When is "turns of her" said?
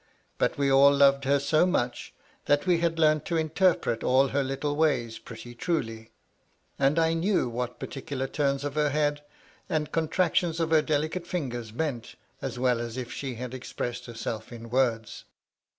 8.25-8.89